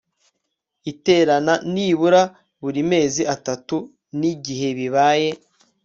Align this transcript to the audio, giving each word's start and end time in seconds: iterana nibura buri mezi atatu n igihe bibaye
iterana 0.91 1.53
nibura 1.73 2.21
buri 2.61 2.81
mezi 2.91 3.21
atatu 3.35 3.77
n 4.19 4.21
igihe 4.33 4.67
bibaye 4.77 5.29